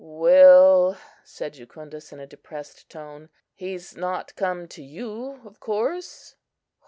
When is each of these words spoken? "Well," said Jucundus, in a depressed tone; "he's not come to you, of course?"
"Well," 0.03 0.97
said 1.23 1.53
Jucundus, 1.53 2.11
in 2.11 2.19
a 2.19 2.25
depressed 2.25 2.89
tone; 2.89 3.29
"he's 3.53 3.95
not 3.95 4.35
come 4.35 4.67
to 4.69 4.81
you, 4.81 5.39
of 5.45 5.59
course?" 5.59 6.37